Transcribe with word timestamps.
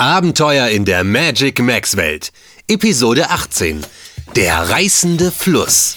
Abenteuer 0.00 0.68
in 0.68 0.84
der 0.84 1.02
Magic 1.02 1.58
Max 1.58 1.96
Welt. 1.96 2.30
Episode 2.68 3.30
18. 3.30 3.84
Der 4.36 4.70
reißende 4.70 5.32
Fluss. 5.32 5.96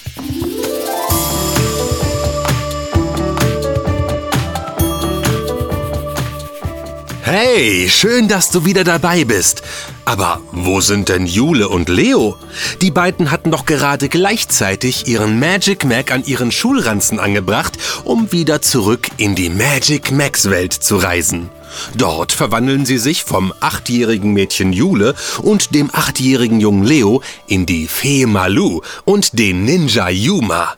Hey, 7.22 7.88
schön, 7.88 8.26
dass 8.26 8.50
du 8.50 8.64
wieder 8.64 8.82
dabei 8.82 9.22
bist. 9.22 9.62
Aber 10.04 10.40
wo 10.50 10.80
sind 10.80 11.08
denn 11.08 11.26
Jule 11.26 11.68
und 11.68 11.88
Leo? 11.88 12.36
Die 12.80 12.90
beiden 12.90 13.30
hatten 13.30 13.52
doch 13.52 13.66
gerade 13.66 14.08
gleichzeitig 14.08 15.06
ihren 15.06 15.38
Magic 15.38 15.84
Mac 15.84 16.10
an 16.10 16.24
ihren 16.24 16.50
Schulranzen 16.50 17.20
angebracht, 17.20 17.78
um 18.02 18.32
wieder 18.32 18.62
zurück 18.62 19.06
in 19.18 19.36
die 19.36 19.48
Magic 19.48 20.10
Max 20.10 20.50
Welt 20.50 20.72
zu 20.72 20.96
reisen. 20.96 21.50
Dort 21.94 22.32
verwandeln 22.32 22.86
sie 22.86 22.98
sich 22.98 23.24
vom 23.24 23.52
achtjährigen 23.60 24.32
Mädchen 24.32 24.72
Jule 24.72 25.14
und 25.42 25.74
dem 25.74 25.90
achtjährigen 25.92 26.60
Jungen 26.60 26.84
Leo 26.84 27.22
in 27.46 27.66
die 27.66 27.86
Fee 27.86 28.26
Malu 28.26 28.80
und 29.04 29.38
den 29.38 29.64
Ninja 29.64 30.08
Yuma. 30.08 30.74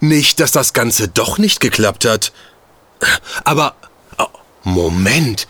Nicht, 0.00 0.40
dass 0.40 0.52
das 0.52 0.72
Ganze 0.72 1.08
doch 1.08 1.38
nicht 1.38 1.60
geklappt 1.60 2.04
hat. 2.04 2.32
Aber 3.44 3.74
oh, 4.18 4.26
Moment, 4.64 5.48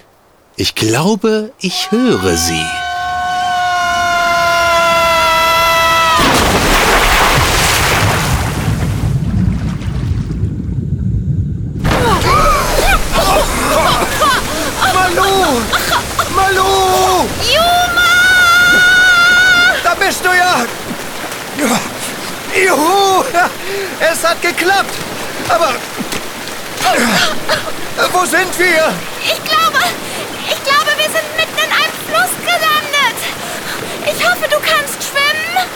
ich 0.57 0.75
glaube, 0.75 1.53
ich 1.61 1.91
höre 1.91 2.37
sie. 2.37 2.94
Hat 24.35 24.43
geklappt! 24.43 24.95
Aber... 25.49 25.75
Wo 28.13 28.25
sind 28.25 28.59
wir? 28.59 28.93
Ich 29.23 29.43
glaube, 29.45 29.79
ich 30.49 30.63
glaube, 30.65 30.91
wir 30.97 31.05
sind 31.05 31.37
mitten 31.37 31.59
in 31.59 31.73
einem 31.73 31.95
Fluss 32.09 32.35
gelandet. 32.45 33.19
Ich 34.07 34.27
hoffe, 34.27 34.49
du 34.49 34.57
kannst 34.61 34.99
schwimmen. 35.03 35.69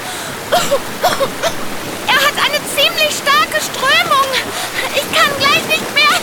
Er 2.06 2.14
hat 2.14 2.36
eine 2.44 2.60
ziemlich 2.74 3.16
starke 3.16 3.60
Strömung. 3.62 4.28
Ich 4.94 5.08
kann 5.16 5.30
gleich 5.38 5.64
nicht 5.68 5.94
mehr 5.94 6.16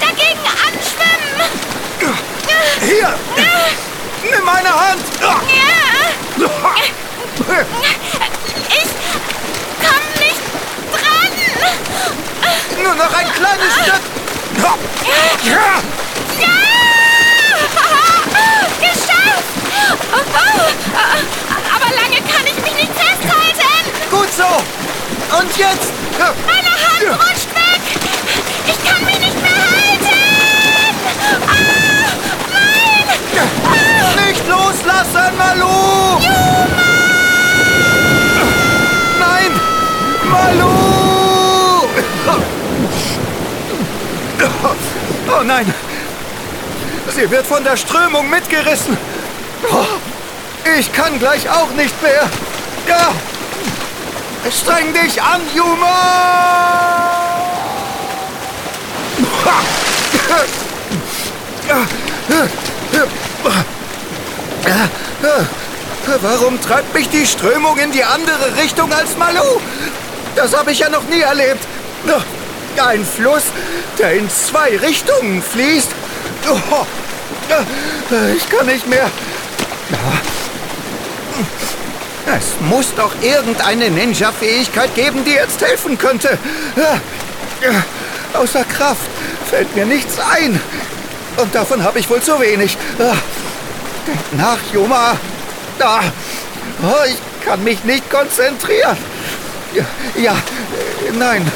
dagegen 0.00 0.46
anschwimmen. 0.66 1.50
Hier! 2.80 3.14
Nimm 4.30 4.44
meine 4.44 4.74
Hand! 4.74 5.02
Ja, 5.20 5.40
ich 8.68 8.88
komm 9.80 10.04
nicht 10.18 10.42
dran. 10.92 11.32
Nur 12.94 13.04
noch 13.06 13.14
ein 13.14 13.32
kleines 13.32 13.72
Stück! 13.72 14.02
Ja! 15.44 15.80
Ja! 16.38 16.48
Geschafft! 18.80 19.48
Aber 21.74 21.88
lange 21.94 22.20
kann 22.20 22.44
ich 22.44 22.58
mich 22.62 22.74
nicht 22.74 22.92
festhalten. 22.92 23.84
Gut 24.10 24.30
so! 24.36 24.50
Und 25.38 25.56
jetzt? 25.56 25.92
Meine 26.46 26.68
Hand 26.68 27.18
rutscht 27.18 27.48
weg! 27.54 27.80
Ich 28.66 28.78
kann 28.86 29.02
mich 29.06 29.18
nicht 29.20 29.40
mehr 29.40 29.56
halten! 29.56 30.20
Ah, 31.46 31.56
nein! 32.52 33.06
Nicht 34.28 34.46
loslassen, 34.46 35.34
Malu! 35.38 36.20
Nein! 39.18 39.52
Malu! 40.24 40.92
Oh 45.38 45.42
nein! 45.42 45.72
Sie 47.14 47.30
wird 47.30 47.46
von 47.46 47.64
der 47.64 47.76
Strömung 47.76 48.28
mitgerissen! 48.28 48.96
Oh, 49.70 49.84
Ich 50.78 50.92
kann 50.92 51.18
gleich 51.18 51.48
auch 51.48 51.70
nicht 51.70 52.00
mehr! 52.02 52.28
Ja! 52.86 53.12
Streng 54.50 54.92
dich 54.92 55.22
an, 55.22 55.40
Juma! 55.54 56.52
Warum 66.20 66.60
treibt 66.60 66.94
mich 66.94 67.08
die 67.08 67.26
Strömung 67.26 67.78
in 67.78 67.92
die 67.92 68.04
andere 68.04 68.56
Richtung 68.56 68.92
als 68.92 69.16
Malu? 69.16 69.60
Das 70.36 70.56
habe 70.56 70.72
ich 70.72 70.80
ja 70.80 70.88
noch 70.88 71.04
nie 71.04 71.20
erlebt. 71.20 71.64
Ein 72.80 73.04
Fluss, 73.04 73.44
der 73.98 74.14
in 74.14 74.28
zwei 74.28 74.76
Richtungen 74.76 75.42
fließt. 75.42 75.88
Oh, 76.50 76.86
ich 78.36 78.48
kann 78.50 78.66
nicht 78.66 78.86
mehr. 78.88 79.08
Es 82.26 82.54
muss 82.68 82.94
doch 82.94 83.12
irgendeine 83.22 83.90
Ninja-Fähigkeit 83.90 84.94
geben, 84.94 85.24
die 85.24 85.32
jetzt 85.32 85.60
helfen 85.62 85.96
könnte. 85.96 86.38
Außer 88.34 88.64
Kraft 88.64 89.10
fällt 89.48 89.74
mir 89.76 89.86
nichts 89.86 90.18
ein. 90.18 90.60
Und 91.36 91.54
davon 91.54 91.82
habe 91.84 91.98
ich 92.00 92.10
wohl 92.10 92.20
zu 92.20 92.40
wenig. 92.40 92.76
Nach, 94.32 94.58
Juma. 94.72 95.16
Da. 95.78 96.00
Oh, 96.82 97.04
ich 97.06 97.46
kann 97.46 97.62
mich 97.62 97.84
nicht 97.84 98.10
konzentrieren. 98.10 98.96
Ja, 100.16 100.36
nein. 101.18 101.50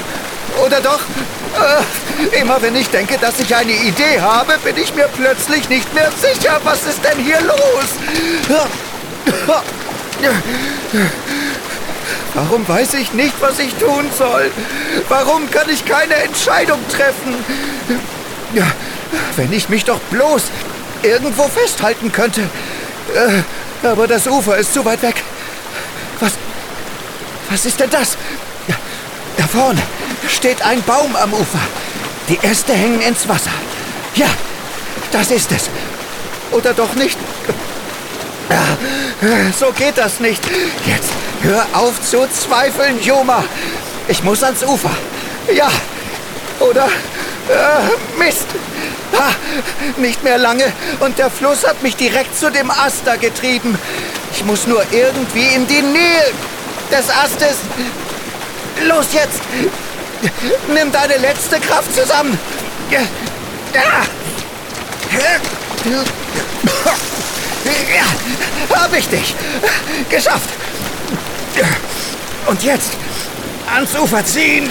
Oder 0.65 0.81
doch? 0.81 1.01
Äh, 1.01 2.39
immer 2.41 2.61
wenn 2.63 2.77
ich 2.77 2.89
denke, 2.89 3.19
dass 3.19 3.39
ich 3.41 3.55
eine 3.55 3.73
Idee 3.73 4.21
habe, 4.21 4.59
bin 4.59 4.77
ich 4.77 4.95
mir 4.95 5.09
plötzlich 5.09 5.69
nicht 5.69 5.93
mehr 5.95 6.11
sicher. 6.13 6.61
Was 6.65 6.85
ist 6.87 7.01
denn 7.05 7.23
hier 7.23 7.41
los? 7.43 8.65
Warum 12.35 12.67
weiß 12.69 12.95
ich 12.95 13.13
nicht, 13.13 13.35
was 13.41 13.59
ich 13.59 13.75
tun 13.75 14.11
soll? 14.17 14.51
Warum 15.09 15.51
kann 15.51 15.69
ich 15.69 15.85
keine 15.85 16.15
Entscheidung 16.15 16.79
treffen? 16.89 17.35
Wenn 19.37 19.53
ich 19.53 19.69
mich 19.69 19.85
doch 19.85 20.01
bloß 20.11 20.43
irgendwo 21.03 21.45
festhalten 21.45 22.11
könnte. 22.13 22.43
Äh, 23.15 23.87
aber 23.87 24.07
das 24.07 24.27
Ufer 24.27 24.57
ist 24.57 24.73
zu 24.73 24.85
weit 24.85 25.03
weg. 25.03 25.23
Was, 26.21 26.33
was 27.51 27.67
ist 27.67 27.79
denn 27.79 27.91
das? 27.91 28.17
Da 29.37 29.47
vorne 29.47 29.83
steht 30.29 30.63
ein 30.63 30.83
Baum 30.83 31.15
am 31.17 31.33
Ufer. 31.33 31.61
Die 32.29 32.39
Äste 32.43 32.73
hängen 32.73 33.01
ins 33.01 33.29
Wasser. 33.29 33.51
Ja, 34.15 34.29
das 35.13 35.31
ist 35.31 35.53
es. 35.53 35.71
Oder 36.51 36.75
doch 36.75 36.95
nicht? 36.95 37.19
So 39.59 39.73
geht 39.73 39.99
das 39.99 40.21
nicht. 40.21 40.43
Jetzt 40.87 41.11
hör 41.43 41.67
auf 41.73 42.01
zu 42.01 42.29
zweifeln, 42.29 43.01
Joma. 43.01 43.45
Ich 44.09 44.23
muss 44.23 44.43
ans 44.43 44.63
Ufer. 44.63 44.91
Ja. 45.55 45.71
Oder 46.61 46.87
äh, 46.87 48.19
Mist. 48.19 48.47
Ha, 49.13 49.31
nicht 49.99 50.23
mehr 50.25 50.37
lange 50.37 50.73
und 51.01 51.17
der 51.19 51.31
Fluss 51.31 51.67
hat 51.67 51.83
mich 51.83 51.97
direkt 51.97 52.37
zu 52.37 52.51
dem 52.51 52.71
Ast 52.71 53.03
da 53.05 53.17
getrieben. 53.17 53.79
Ich 54.33 54.45
muss 54.45 54.67
nur 54.67 54.83
irgendwie 54.91 55.47
in 55.55 55.67
die 55.67 55.83
Nähe 55.83 56.25
des 56.91 57.09
Astes. 57.11 57.59
Los 58.85 59.07
jetzt. 59.13 59.41
Nimm 60.69 60.93
deine 60.93 61.17
letzte 61.19 61.61
Kraft 61.61 61.95
zusammen. 61.95 62.39
Ja, 62.91 63.01
hab 68.77 68.97
ich 68.97 69.09
dich. 69.09 69.35
Geschafft. 70.11 70.49
Und 72.47 72.63
jetzt 72.63 72.93
ans 73.73 73.95
Ufer 73.95 74.25
ziehen. 74.25 74.71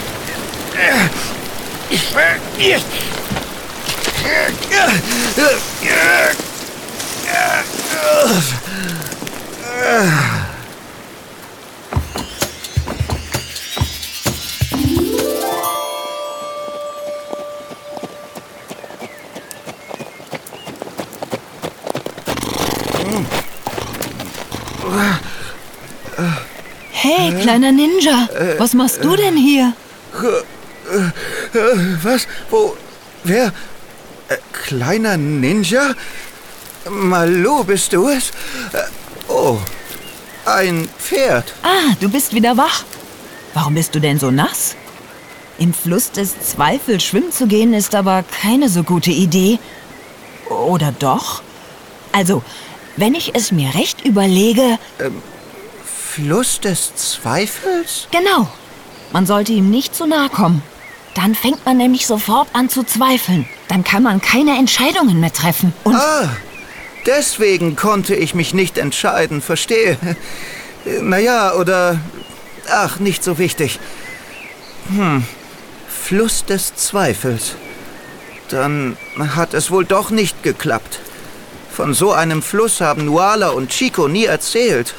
Hey, 26.91 27.33
kleiner 27.41 27.71
Ninja, 27.71 28.27
was 28.57 28.73
machst 28.73 29.03
du 29.03 29.15
denn 29.15 29.35
hier? 29.37 29.73
Was? 32.03 32.27
Wo? 32.49 32.75
Wer? 33.23 33.47
Äh, 34.29 34.37
kleiner 34.53 35.17
Ninja? 35.17 35.93
Malu, 36.89 37.63
bist 37.63 37.93
du 37.93 38.07
es? 38.09 38.29
Äh, 38.73 38.83
Oh, 39.27 39.57
ein 40.45 40.87
Pferd. 40.99 41.51
Ah, 41.63 41.95
du 41.99 42.07
bist 42.09 42.33
wieder 42.35 42.55
wach. 42.57 42.83
Warum 43.55 43.73
bist 43.73 43.95
du 43.95 43.99
denn 43.99 44.19
so 44.19 44.29
nass? 44.29 44.75
Im 45.57 45.73
Fluss 45.73 46.11
des 46.11 46.39
Zweifels 46.41 47.03
schwimmen 47.03 47.31
zu 47.31 47.47
gehen 47.47 47.73
ist 47.73 47.95
aber 47.95 48.23
keine 48.41 48.69
so 48.69 48.83
gute 48.83 49.09
Idee. 49.09 49.57
Oder 50.49 50.93
doch? 50.99 51.41
Also, 52.11 52.43
wenn 52.97 53.15
ich 53.15 53.33
es 53.33 53.51
mir 53.51 53.73
recht 53.73 54.05
überlege, 54.05 54.77
Fluss 56.15 56.59
des 56.61 56.95
Zweifels? 56.95 58.07
genau. 58.11 58.47
Man 59.11 59.25
sollte 59.25 59.51
ihm 59.53 59.69
nicht 59.69 59.93
zu 59.95 60.07
nahe 60.07 60.29
kommen. 60.29 60.61
Dann 61.13 61.35
fängt 61.35 61.65
man 61.65 61.77
nämlich 61.77 62.05
sofort 62.07 62.47
an 62.53 62.69
zu 62.69 62.83
zweifeln. 62.83 63.47
Dann 63.67 63.83
kann 63.83 64.03
man 64.03 64.19
keine 64.21 64.57
Entscheidungen 64.57 65.19
mehr 65.19 65.31
treffen. 65.33 65.73
Und 65.83 65.95
Ah, 65.95 66.29
deswegen 67.05 67.75
konnte 67.75 68.15
ich 68.15 68.33
mich 68.33 68.53
nicht 68.53 68.77
entscheiden, 68.77 69.41
verstehe. 69.41 69.97
Naja, 71.01 71.53
oder... 71.55 71.99
Ach, 72.69 72.99
nicht 72.99 73.23
so 73.23 73.37
wichtig. 73.39 73.79
Hm, 74.89 75.23
Fluss 75.87 76.45
des 76.45 76.75
Zweifels. 76.75 77.55
Dann 78.49 78.95
hat 79.17 79.53
es 79.55 79.71
wohl 79.71 79.83
doch 79.85 80.11
nicht 80.11 80.43
geklappt. 80.43 80.99
Von 81.71 81.93
so 81.95 82.11
einem 82.13 82.43
Fluss 82.43 82.81
haben 82.81 83.05
Nuala 83.05 83.49
und 83.49 83.71
Chico 83.71 84.07
nie 84.07 84.25
erzählt. 84.25 84.93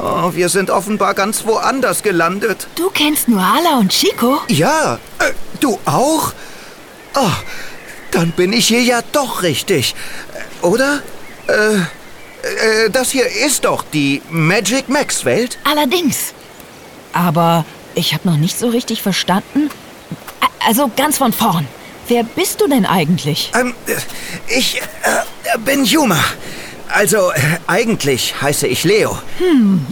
Oh, 0.00 0.32
wir 0.32 0.48
sind 0.48 0.70
offenbar 0.70 1.14
ganz 1.14 1.44
woanders 1.44 2.02
gelandet. 2.02 2.68
du 2.76 2.88
kennst 2.90 3.28
Nuala 3.28 3.78
und 3.78 3.90
Chico? 3.90 4.40
Ja, 4.48 4.98
äh, 5.18 5.32
du 5.60 5.78
auch? 5.86 6.32
Oh, 7.14 7.30
dann 8.12 8.30
bin 8.32 8.52
ich 8.52 8.68
hier 8.68 8.82
ja 8.82 9.00
doch 9.12 9.42
richtig. 9.42 9.94
Äh, 10.62 10.66
Oder? 10.66 11.00
Äh, 11.48 11.78
äh, 12.84 12.90
das 12.90 13.10
hier 13.10 13.26
ist 13.26 13.64
doch 13.64 13.82
die 13.92 14.22
Magic 14.30 14.88
Max 14.88 15.24
Welt. 15.24 15.58
Allerdings. 15.64 16.32
Aber 17.12 17.64
ich 17.96 18.14
habe 18.14 18.28
noch 18.28 18.36
nicht 18.36 18.56
so 18.56 18.68
richtig 18.68 19.02
verstanden. 19.02 19.70
Also 20.64 20.90
ganz 20.96 21.18
von 21.18 21.32
vorn. 21.32 21.66
Wer 22.06 22.22
bist 22.22 22.60
du 22.60 22.68
denn 22.68 22.86
eigentlich? 22.86 23.50
Ähm, 23.58 23.74
äh, 23.86 23.94
ich 24.56 24.80
äh, 25.02 25.58
bin 25.58 25.84
Yuma. 25.84 26.22
Also, 26.88 27.32
eigentlich 27.66 28.34
heiße 28.40 28.66
ich 28.66 28.84
Leo. 28.84 29.18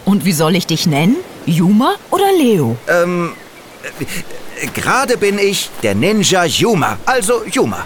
Und 0.04 0.24
wie 0.24 0.32
soll 0.32 0.56
ich 0.56 0.66
dich 0.66 0.86
nennen? 0.86 1.16
Yuma 1.46 1.94
oder 2.10 2.32
Leo? 2.32 2.76
Äh, 2.86 4.66
Gerade 4.74 5.16
bin 5.18 5.38
ich 5.38 5.70
der 5.82 5.94
Ninja 5.94 6.44
Yuma, 6.44 6.98
also 7.04 7.44
Yuma. 7.44 7.84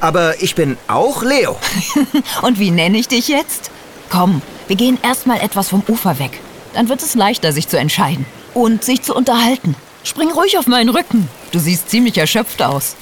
Aber 0.00 0.40
ich 0.42 0.54
bin 0.54 0.76
auch 0.88 1.22
Leo. 1.22 1.56
Und 2.42 2.58
wie 2.58 2.70
nenne 2.70 2.98
ich 2.98 3.08
dich 3.08 3.28
jetzt? 3.28 3.70
Komm, 4.10 4.42
wir 4.66 4.76
gehen 4.76 4.98
erstmal 5.02 5.40
etwas 5.40 5.68
vom 5.68 5.82
Ufer 5.88 6.18
weg. 6.18 6.40
Dann 6.74 6.88
wird 6.88 7.02
es 7.02 7.14
leichter, 7.14 7.52
sich 7.52 7.68
zu 7.68 7.78
entscheiden. 7.78 8.24
Und 8.54 8.84
sich 8.84 9.02
zu 9.02 9.14
unterhalten. 9.14 9.74
Spring 10.04 10.30
ruhig 10.30 10.56
auf 10.58 10.66
meinen 10.66 10.88
Rücken. 10.88 11.28
Du 11.52 11.58
siehst 11.58 11.90
ziemlich 11.90 12.16
erschöpft 12.16 12.62
aus. 12.62 12.96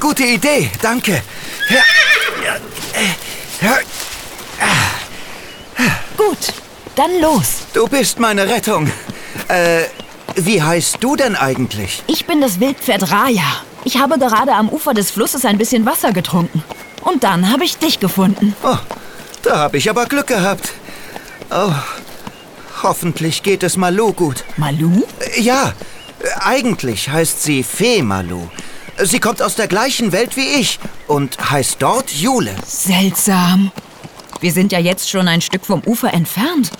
Gute 0.00 0.24
Idee, 0.24 0.70
danke. 0.80 1.22
Ja, 1.68 1.82
ja, 2.44 2.56
ja, 3.60 3.78
Gut, 6.28 6.54
dann 6.96 7.20
los. 7.20 7.66
Du 7.72 7.86
bist 7.86 8.18
meine 8.18 8.48
Rettung. 8.48 8.90
Äh, 9.48 9.82
wie 10.36 10.62
heißt 10.62 10.98
du 11.00 11.16
denn 11.16 11.36
eigentlich? 11.36 12.02
Ich 12.06 12.24
bin 12.26 12.40
das 12.40 12.60
Wildpferd 12.60 13.10
Raya. 13.10 13.42
Ich 13.84 13.98
habe 13.98 14.18
gerade 14.18 14.52
am 14.52 14.68
Ufer 14.68 14.94
des 14.94 15.10
Flusses 15.10 15.44
ein 15.44 15.58
bisschen 15.58 15.84
Wasser 15.84 16.12
getrunken. 16.12 16.62
Und 17.02 17.24
dann 17.24 17.50
habe 17.52 17.64
ich 17.64 17.76
dich 17.76 18.00
gefunden. 18.00 18.56
Oh, 18.62 18.76
da 19.42 19.58
habe 19.58 19.76
ich 19.76 19.90
aber 19.90 20.06
Glück 20.06 20.28
gehabt. 20.28 20.70
Oh, 21.50 21.72
hoffentlich 22.82 23.42
geht 23.42 23.62
es 23.62 23.76
Malu 23.76 24.12
gut. 24.12 24.44
Malu? 24.56 25.02
Äh, 25.36 25.42
Ja, 25.42 25.72
eigentlich 26.40 27.10
heißt 27.10 27.42
sie 27.42 27.62
Fee 27.62 28.02
Malu. 28.02 28.48
Sie 29.02 29.18
kommt 29.18 29.42
aus 29.42 29.56
der 29.56 29.66
gleichen 29.68 30.12
Welt 30.12 30.36
wie 30.36 30.46
ich 30.60 30.78
und 31.08 31.50
heißt 31.50 31.76
dort 31.80 32.10
Jule. 32.12 32.54
Seltsam. 32.66 33.72
Wir 34.40 34.52
sind 34.52 34.72
ja 34.72 34.78
jetzt 34.78 35.08
schon 35.10 35.28
ein 35.28 35.40
Stück 35.40 35.64
vom 35.66 35.82
Ufer 35.86 36.12
entfernt. 36.12 36.70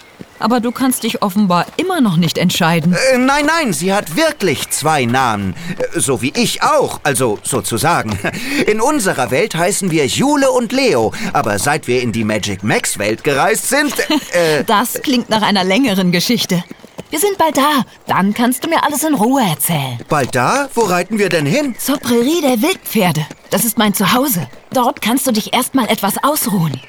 Aber 0.41 0.61
du 0.61 0.73
kannst 0.73 1.05
dich 1.05 1.23
offenbar 1.23 1.65
immer 1.77 2.01
noch 2.01 2.17
nicht 2.17 2.37
entscheiden. 2.39 2.93
Äh, 3.13 3.19
nein, 3.19 3.47
nein, 3.47 3.73
sie 3.73 3.95
hat 3.95 4.17
wirklich 4.17 4.69
zwei 4.71 5.05
Namen. 5.07 5.55
Äh, 5.95 6.01
So 6.01 6.21
wie 6.23 6.33
ich 6.37 6.63
auch, 6.63 7.01
also 7.05 7.39
sozusagen. 7.43 8.19
In 8.67 8.81
unserer 8.81 9.31
Welt 9.31 9.55
heißen 9.55 9.91
wir 9.91 10.07
Jule 10.07 10.51
und 10.51 10.73
Leo. 10.73 11.13
Aber 11.33 11.59
seit 11.59 11.87
wir 11.87 12.03
in 12.03 12.13
die 12.13 12.25
Magic 12.25 12.63
Max 12.65 12.99
Welt 12.99 13.23
gereist 13.25 13.69
sind, 13.69 13.95
äh, 14.33 14.65
Das 14.65 14.95
klingt 15.03 15.31
nach 15.31 15.43
einer 15.43 15.65
längeren 15.65 16.11
Geschichte. 16.13 16.63
Wir 17.11 17.21
sind 17.21 17.39
bald 17.39 17.57
da. 17.57 17.85
Dann 18.09 18.35
kannst 18.35 18.65
du 18.65 18.69
mir 18.69 18.83
alles 18.83 19.05
in 19.05 19.15
Ruhe 19.15 19.41
erzählen. 19.41 19.99
bald 20.09 20.35
da? 20.35 20.69
Wo 20.75 20.83
reiten 20.83 21.17
wir 21.19 21.29
denn 21.29 21.47
hin? 21.47 21.77
Zur 21.79 21.97
Prärie 21.99 22.41
der 22.43 22.61
Wildpferde. 22.61 23.25
Das 23.51 23.65
ist 23.65 23.79
mein 23.79 23.95
Zuhause. 23.95 24.49
Dort 24.73 25.01
kannst 25.01 25.27
du 25.29 25.31
dich 25.33 25.55
erstmal 25.55 25.87
etwas 25.89 26.15
ausruhen. 26.25 26.81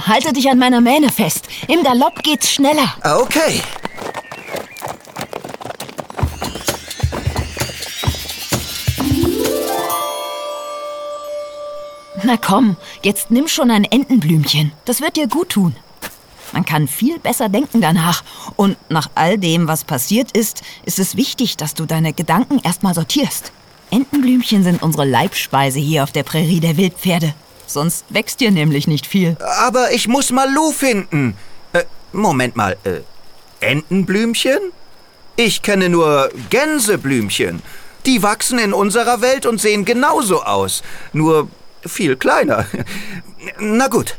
Halte 0.00 0.32
dich 0.32 0.48
an 0.50 0.58
meiner 0.58 0.80
Mähne 0.80 1.10
fest. 1.10 1.46
Im 1.68 1.82
Galopp 1.82 2.22
geht's 2.22 2.50
schneller. 2.52 2.94
Ah, 3.02 3.18
Okay. 3.18 3.60
Na 12.24 12.36
komm, 12.36 12.76
jetzt 13.02 13.30
nimm 13.30 13.48
schon 13.48 13.70
ein 13.70 13.84
Entenblümchen. 13.84 14.72
Das 14.84 15.00
wird 15.00 15.16
dir 15.16 15.26
gut 15.28 15.50
tun. 15.50 15.74
Man 16.52 16.64
kann 16.64 16.86
viel 16.86 17.18
besser 17.18 17.48
denken 17.48 17.80
danach. 17.80 18.22
Und 18.56 18.76
nach 18.90 19.08
all 19.14 19.38
dem, 19.38 19.66
was 19.68 19.84
passiert 19.84 20.32
ist, 20.36 20.62
ist 20.84 20.98
es 20.98 21.16
wichtig, 21.16 21.56
dass 21.56 21.74
du 21.74 21.86
deine 21.86 22.12
Gedanken 22.12 22.60
erstmal 22.62 22.94
sortierst. 22.94 23.52
Entenblümchen 23.90 24.62
sind 24.62 24.82
unsere 24.82 25.04
Leibspeise 25.06 25.78
hier 25.80 26.02
auf 26.04 26.12
der 26.12 26.22
Prärie 26.22 26.60
der 26.60 26.76
Wildpferde. 26.76 27.34
Sonst 27.66 28.04
wächst 28.08 28.40
dir 28.40 28.50
nämlich 28.50 28.86
nicht 28.86 29.06
viel. 29.06 29.36
Aber 29.58 29.92
ich 29.92 30.08
muss 30.08 30.30
Malu 30.30 30.72
finden. 30.72 31.36
Äh, 31.72 31.84
Moment 32.12 32.56
mal. 32.56 32.76
Äh, 32.84 33.00
Entenblümchen? 33.60 34.58
Ich 35.36 35.62
kenne 35.62 35.88
nur 35.88 36.30
Gänseblümchen. 36.50 37.62
Die 38.06 38.22
wachsen 38.22 38.58
in 38.58 38.72
unserer 38.72 39.20
Welt 39.20 39.46
und 39.46 39.60
sehen 39.60 39.84
genauso 39.84 40.42
aus. 40.42 40.82
Nur 41.12 41.48
viel 41.86 42.16
kleiner. 42.16 42.66
Na 43.58 43.88
gut. 43.88 44.16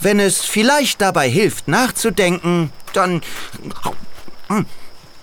Wenn 0.00 0.20
es 0.20 0.44
vielleicht 0.44 1.00
dabei 1.00 1.28
hilft, 1.28 1.68
nachzudenken, 1.68 2.70
dann. 2.92 3.22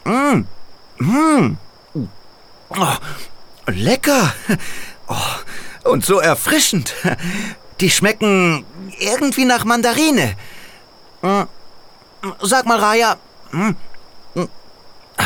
Mm, 0.05 0.45
mm. 0.99 1.57
Oh, 2.69 2.95
lecker. 3.67 4.33
Oh, 5.13 5.89
und 5.89 6.05
so 6.05 6.19
erfrischend. 6.19 6.93
Die 7.81 7.89
schmecken 7.89 8.63
irgendwie 8.99 9.45
nach 9.45 9.65
Mandarine. 9.65 10.35
Hm. 11.21 11.47
Sag 12.41 12.65
mal, 12.65 12.79
Raya. 12.79 13.17
hm, 13.51 13.75
hm, 14.35 14.49
ah, 15.17 15.23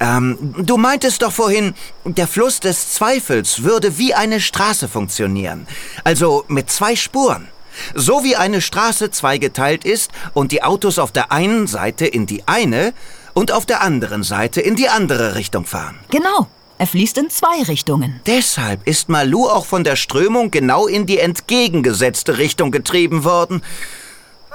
Ähm, 0.00 0.54
du 0.58 0.76
meintest 0.76 1.22
doch 1.22 1.32
vorhin, 1.32 1.74
der 2.04 2.28
Fluss 2.28 2.60
des 2.60 2.92
Zweifels 2.92 3.64
würde 3.64 3.98
wie 3.98 4.14
eine 4.14 4.40
Straße 4.40 4.88
funktionieren. 4.88 5.66
Also 6.04 6.44
mit 6.48 6.70
zwei 6.70 6.94
Spuren. 6.94 7.48
So 7.94 8.22
wie 8.22 8.36
eine 8.36 8.60
Straße 8.60 9.10
zweigeteilt 9.10 9.84
ist 9.84 10.10
und 10.34 10.52
die 10.52 10.62
Autos 10.62 10.98
auf 10.98 11.12
der 11.12 11.32
einen 11.32 11.66
Seite 11.66 12.06
in 12.06 12.26
die 12.26 12.46
eine 12.46 12.92
und 13.34 13.50
auf 13.50 13.66
der 13.66 13.80
anderen 13.82 14.22
Seite 14.22 14.60
in 14.60 14.76
die 14.76 14.88
andere 14.88 15.34
Richtung 15.34 15.64
fahren. 15.64 15.98
Genau, 16.10 16.48
er 16.78 16.86
fließt 16.86 17.18
in 17.18 17.30
zwei 17.30 17.62
Richtungen. 17.64 18.20
Deshalb 18.26 18.86
ist 18.86 19.08
Malu 19.08 19.46
auch 19.48 19.66
von 19.66 19.84
der 19.84 19.96
Strömung 19.96 20.50
genau 20.50 20.86
in 20.86 21.06
die 21.06 21.18
entgegengesetzte 21.18 22.38
Richtung 22.38 22.70
getrieben 22.70 23.24
worden. 23.24 23.62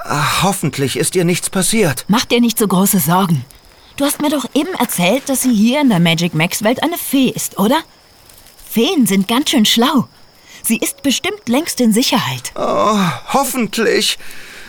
Ah, 0.02 0.42
hoffentlich 0.42 0.96
ist 0.96 1.16
ihr 1.16 1.24
nichts 1.24 1.50
passiert. 1.50 2.04
Mach 2.08 2.24
dir 2.24 2.40
nicht 2.40 2.58
so 2.58 2.66
große 2.66 2.98
Sorgen. 2.98 3.44
Du 3.96 4.04
hast 4.04 4.20
mir 4.20 4.30
doch 4.30 4.46
eben 4.54 4.74
erzählt, 4.74 5.28
dass 5.28 5.42
sie 5.42 5.54
hier 5.54 5.80
in 5.80 5.88
der 5.88 6.00
Magic 6.00 6.34
Max 6.34 6.64
Welt 6.64 6.82
eine 6.82 6.98
Fee 6.98 7.28
ist, 7.28 7.58
oder? 7.58 7.80
Feen 8.68 9.06
sind 9.06 9.28
ganz 9.28 9.50
schön 9.50 9.64
schlau. 9.64 10.08
Sie 10.62 10.78
ist 10.78 11.02
bestimmt 11.02 11.48
längst 11.48 11.80
in 11.80 11.92
Sicherheit. 11.92 12.52
Oh, 12.56 12.98
hoffentlich. 13.32 14.18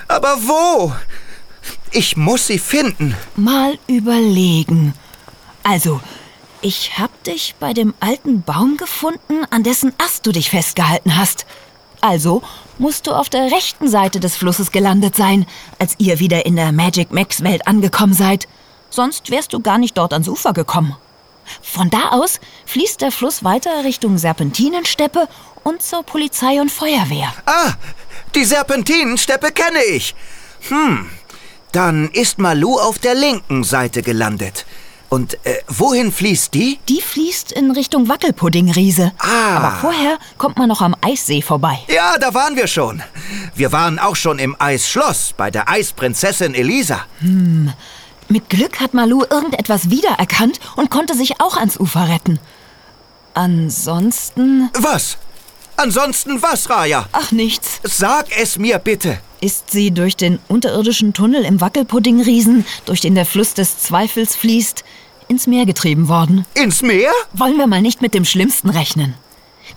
Aber 0.07 0.37
wo? 0.41 0.93
Ich 1.91 2.17
muss 2.17 2.47
sie 2.47 2.59
finden. 2.59 3.15
Mal 3.35 3.79
überlegen. 3.87 4.93
Also, 5.63 6.01
ich 6.65 6.97
hab 6.97 7.23
dich 7.25 7.53
bei 7.59 7.73
dem 7.73 7.93
alten 7.99 8.41
Baum 8.41 8.75
gefunden, 8.77 9.45
an 9.51 9.61
dessen 9.61 9.93
Ast 10.03 10.25
du 10.25 10.31
dich 10.31 10.49
festgehalten 10.49 11.15
hast. 11.15 11.45
Also 12.01 12.41
musst 12.79 13.05
du 13.05 13.11
auf 13.11 13.29
der 13.29 13.51
rechten 13.51 13.87
Seite 13.87 14.19
des 14.19 14.35
Flusses 14.35 14.71
gelandet 14.71 15.15
sein, 15.15 15.45
als 15.77 15.93
ihr 15.99 16.17
wieder 16.17 16.47
in 16.47 16.55
der 16.55 16.71
Magic 16.71 17.11
Max 17.11 17.43
Welt 17.43 17.67
angekommen 17.67 18.15
seid. 18.15 18.47
Sonst 18.89 19.29
wärst 19.29 19.53
du 19.53 19.59
gar 19.59 19.77
nicht 19.77 19.95
dort 19.95 20.11
ans 20.11 20.27
Ufer 20.27 20.53
gekommen. 20.53 20.97
Von 21.61 21.91
da 21.91 22.09
aus 22.09 22.39
fließt 22.65 22.99
der 22.99 23.11
Fluss 23.11 23.43
weiter 23.43 23.83
Richtung 23.83 24.17
Serpentinensteppe 24.17 25.27
und 25.63 25.83
zur 25.83 26.01
Polizei 26.01 26.59
und 26.59 26.71
Feuerwehr. 26.71 27.31
Ah, 27.45 27.73
Die 28.33 28.43
Serpentinensteppe 28.43 29.51
kenne 29.51 29.83
ich. 29.83 30.15
Hm, 30.69 31.11
dann 31.71 32.09
ist 32.09 32.39
Malu 32.39 32.79
auf 32.79 32.97
der 32.97 33.13
linken 33.13 33.63
Seite 33.63 34.01
gelandet. 34.01 34.65
Und 35.15 35.35
äh, 35.45 35.59
wohin 35.69 36.11
fließt 36.11 36.53
die? 36.53 36.77
Die 36.89 36.99
fließt 36.99 37.53
in 37.53 37.71
Richtung 37.71 38.09
Wackelpuddingriese. 38.09 39.13
Ah. 39.17 39.55
Aber 39.55 39.71
vorher 39.77 40.17
kommt 40.37 40.57
man 40.57 40.67
noch 40.67 40.81
am 40.81 40.93
Eissee 40.99 41.41
vorbei. 41.41 41.79
Ja, 41.87 42.17
da 42.19 42.33
waren 42.33 42.57
wir 42.57 42.67
schon. 42.67 43.01
Wir 43.55 43.71
waren 43.71 43.97
auch 43.97 44.17
schon 44.17 44.39
im 44.39 44.57
Eisschloss 44.59 45.33
bei 45.37 45.49
der 45.51 45.69
Eisprinzessin 45.69 46.53
Elisa. 46.53 47.05
Mit 48.27 48.49
Glück 48.49 48.81
hat 48.81 48.93
Malu 48.93 49.23
irgendetwas 49.23 49.89
wiedererkannt 49.89 50.59
und 50.75 50.91
konnte 50.91 51.15
sich 51.15 51.39
auch 51.39 51.55
ans 51.55 51.79
Ufer 51.79 52.09
retten. 52.09 52.37
Ansonsten. 53.35 54.69
Was? 54.73 55.17
Ansonsten 55.77 56.41
was, 56.41 56.69
Raya? 56.69 57.07
Ach, 57.13 57.31
nichts. 57.31 57.79
Sag 57.83 58.37
es 58.37 58.57
mir 58.57 58.79
bitte. 58.79 59.19
Ist 59.39 59.71
sie 59.71 59.91
durch 59.91 60.17
den 60.17 60.39
unterirdischen 60.49 61.13
Tunnel 61.13 61.45
im 61.45 61.61
Wackelpuddingriesen, 61.61 62.65
durch 62.85 62.99
den 62.99 63.15
der 63.15 63.25
Fluss 63.25 63.53
des 63.53 63.77
Zweifels 63.79 64.35
fließt, 64.35 64.83
ins 65.27 65.47
Meer 65.47 65.65
getrieben 65.65 66.07
worden. 66.07 66.45
Ins 66.53 66.81
Meer? 66.81 67.11
Wollen 67.33 67.57
wir 67.57 67.67
mal 67.67 67.81
nicht 67.81 68.01
mit 68.01 68.13
dem 68.13 68.25
Schlimmsten 68.25 68.69
rechnen. 68.69 69.15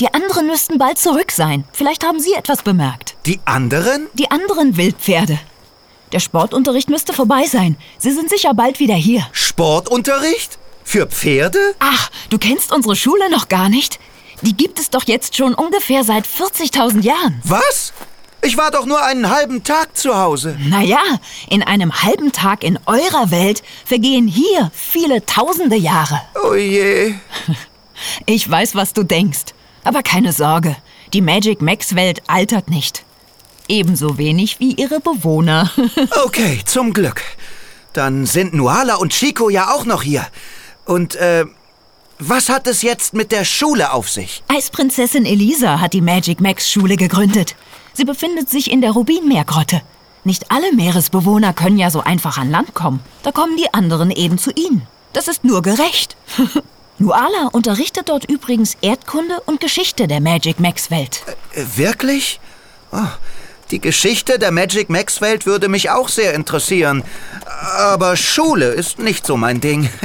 Die 0.01 0.13
anderen 0.13 0.47
müssten 0.47 0.79
bald 0.79 0.99
zurück 0.99 1.33
sein. 1.33 1.65
Vielleicht 1.73 2.05
haben 2.05 2.21
Sie 2.21 2.35
etwas 2.35 2.63
bemerkt. 2.63 3.17
Die 3.27 3.41
anderen? 3.45 4.07
Die 4.15 4.31
anderen 4.31 4.77
Wildpferde. 4.77 5.39
Der 6.13 6.21
Sportunterricht 6.21 6.89
müsste 6.89 7.13
vorbei 7.13 7.45
sein. 7.47 7.77
Sie 7.99 8.13
sind 8.13 8.31
sicher 8.31 8.55
bald 8.55 8.79
wieder 8.81 8.95
hier. 8.95 9.27
Sportunterricht? 9.33 10.59
Für 10.85 11.07
Pferde? 11.07 11.75
Ach, 11.81 12.11
du 12.31 12.39
kennst 12.39 12.73
unsere 12.73 12.97
Schule 12.97 13.31
noch 13.31 13.49
gar 13.49 13.69
nicht? 13.69 13.99
Die 14.43 14.57
gibt 14.57 14.79
es 14.79 14.89
doch 14.89 15.05
jetzt 15.07 15.37
schon 15.37 15.53
ungefähr 15.53 16.05
seit 16.05 16.27
40.000 16.27 17.03
Jahren. 17.03 17.43
Was? 17.45 17.93
Ich 18.43 18.57
war 18.57 18.71
doch 18.71 18.87
nur 18.87 19.03
einen 19.05 19.31
halben 19.31 19.65
Tag 19.65 19.97
zu 19.97 20.17
Hause. 20.17 20.57
Naja, 20.61 21.01
in 21.51 21.63
einem 21.63 22.03
halben 22.03 22.33
Tag 22.33 22.63
in 22.63 22.79
eurer 22.87 23.31
Welt 23.31 23.63
vergehen 23.85 24.29
hier 24.29 24.71
viele 24.73 25.25
tausende 25.27 25.77
Jahre. 25.77 26.21
Oh 26.45 26.55
je. 26.55 27.15
Ich 28.27 28.49
weiß, 28.49 28.77
was 28.77 28.93
du 28.93 29.03
denkst. 29.03 29.47
Aber 29.83 30.05
keine 30.05 30.33
Sorge, 30.33 30.77
die 31.13 31.21
Magic 31.21 31.61
Max 31.61 31.97
Welt 31.97 32.23
altert 32.29 32.71
nicht. 32.71 33.05
Ebenso 33.67 34.19
wenig 34.19 34.61
wie 34.61 34.73
ihre 34.75 35.01
Bewohner. 35.01 35.73
Okay, 36.25 36.61
zum 36.65 36.93
Glück. 36.93 37.23
Dann 37.95 38.25
sind 38.25 38.55
Nuala 38.55 38.95
und 38.97 39.13
Chico 39.13 39.51
ja 39.51 39.75
auch 39.75 39.85
noch 39.85 40.05
hier. 40.05 40.25
Und, 40.85 41.17
äh, 41.17 41.45
was 42.21 42.49
hat 42.49 42.67
es 42.69 42.83
jetzt 42.83 43.15
mit 43.15 43.33
der 43.33 43.45
Schule 43.45 43.93
auf 43.93 44.09
sich? 44.09 44.43
Eisprinzessin 44.49 45.25
Elisa 45.25 45.81
hat 45.81 45.93
die 45.93 46.01
Magic 46.01 46.41
Max 46.41 46.71
Schule 46.71 46.97
gegründet. 46.97 47.57
Sie 47.99 48.05
befindet 48.05 48.49
sich 48.49 48.71
in 48.71 48.81
der 48.81 48.93
Rubinmeergrotte. 48.93 49.83
Nicht 50.23 50.53
alle 50.53 50.73
Meeresbewohner 50.73 51.53
können 51.53 51.79
ja 51.79 51.91
so 51.91 52.01
einfach 52.01 52.39
an 52.39 52.49
Land 52.49 52.73
kommen. 52.73 53.01
Da 53.25 53.33
kommen 53.33 53.57
die 53.57 53.75
anderen 53.75 54.13
eben 54.13 54.39
zu 54.39 54.53
ihnen. 54.53 54.87
Das 55.13 55.27
ist 55.27 55.43
nur 55.43 55.63
gerecht. 55.63 56.17
Nuala 56.99 57.49
unterrichtet 57.51 58.09
dort 58.09 58.31
übrigens 58.31 58.77
Erdkunde 58.83 59.41
und 59.47 59.59
Geschichte 59.59 60.07
der 60.07 60.21
Magic 60.21 60.61
Max 60.61 60.93
Welt. 60.93 61.25
Äh, 61.55 61.65
wirklich? 61.75 62.39
Oh, 62.93 62.99
die 63.73 63.81
Geschichte 63.81 64.39
der 64.39 64.53
Magic 64.53 64.91
Max 64.91 65.21
Welt 65.21 65.45
würde 65.45 65.69
mich 65.69 65.91
auch 65.91 66.09
sehr 66.09 66.35
interessieren. 66.35 67.03
Aber 67.79 68.17
Schule 68.17 68.67
ist 68.67 69.01
nicht 69.01 69.27
so 69.27 69.37
mein 69.37 69.61
Ding. 69.61 69.91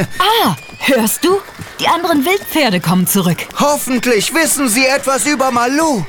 Ah, 0.46 0.56
hörst 0.80 1.24
du? 1.24 1.40
Die 1.80 1.88
anderen 1.88 2.26
Wildpferde 2.26 2.80
kommen 2.80 3.06
zurück. 3.06 3.38
Hoffentlich 3.60 4.34
wissen 4.34 4.68
Sie 4.68 4.84
etwas 4.84 5.28
über 5.28 5.52
Malu. 5.52 6.04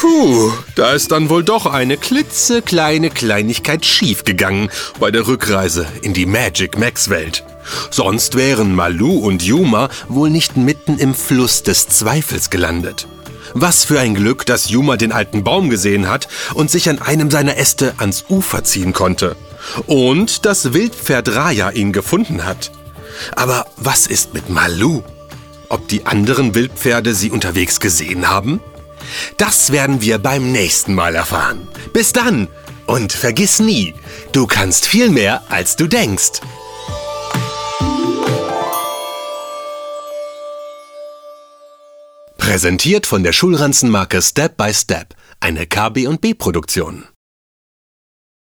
Puh, 0.00 0.52
da 0.76 0.92
ist 0.92 1.10
dann 1.10 1.28
wohl 1.28 1.42
doch 1.42 1.66
eine 1.66 1.96
klitzekleine 1.96 3.10
Kleinigkeit 3.10 3.84
schiefgegangen 3.84 4.70
bei 5.00 5.10
der 5.10 5.26
Rückreise 5.26 5.88
in 6.02 6.14
die 6.14 6.24
Magic 6.24 6.78
Max 6.78 7.10
Welt. 7.10 7.42
Sonst 7.90 8.36
wären 8.36 8.76
Malu 8.76 9.18
und 9.18 9.42
Yuma 9.42 9.88
wohl 10.06 10.30
nicht 10.30 10.56
mitten 10.56 10.98
im 10.98 11.14
Fluss 11.14 11.64
des 11.64 11.88
Zweifels 11.88 12.48
gelandet. 12.48 13.08
Was 13.54 13.84
für 13.84 13.98
ein 13.98 14.14
Glück, 14.14 14.46
dass 14.46 14.70
Yuma 14.70 14.96
den 14.96 15.10
alten 15.10 15.42
Baum 15.42 15.68
gesehen 15.68 16.08
hat 16.08 16.28
und 16.54 16.70
sich 16.70 16.88
an 16.88 17.02
einem 17.02 17.28
seiner 17.28 17.56
Äste 17.56 17.94
ans 17.96 18.26
Ufer 18.28 18.62
ziehen 18.62 18.92
konnte. 18.92 19.34
Und 19.88 20.46
das 20.46 20.74
Wildpferd 20.74 21.34
Raya 21.34 21.70
ihn 21.70 21.92
gefunden 21.92 22.44
hat. 22.44 22.70
Aber 23.34 23.66
was 23.76 24.06
ist 24.06 24.32
mit 24.32 24.48
Malu? 24.48 25.02
Ob 25.68 25.88
die 25.88 26.06
anderen 26.06 26.54
Wildpferde 26.54 27.16
sie 27.16 27.32
unterwegs 27.32 27.80
gesehen 27.80 28.30
haben? 28.30 28.60
Das 29.36 29.72
werden 29.72 30.00
wir 30.00 30.18
beim 30.18 30.52
nächsten 30.52 30.94
Mal 30.94 31.14
erfahren. 31.14 31.68
Bis 31.92 32.12
dann 32.12 32.48
und 32.86 33.12
vergiss 33.12 33.60
nie, 33.60 33.94
du 34.32 34.46
kannst 34.46 34.86
viel 34.86 35.10
mehr, 35.10 35.42
als 35.50 35.76
du 35.76 35.86
denkst. 35.86 36.40
Präsentiert 42.38 43.06
von 43.06 43.22
der 43.22 43.32
Schulranzenmarke 43.32 44.22
Step 44.22 44.56
by 44.56 44.72
Step, 44.72 45.14
eine 45.38 45.66
KB&B 45.66 46.32
Produktion. 46.34 47.04